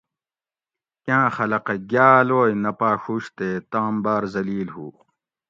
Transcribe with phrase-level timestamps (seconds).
[1.05, 4.87] کاۤں خلقہ گاۤلوئے نہ پاۤڛوش تے تام باۤر زلیل ہُو